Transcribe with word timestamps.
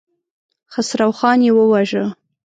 خسروخان 0.73 1.39
يې 1.45 1.51
وواژه. 1.57 2.05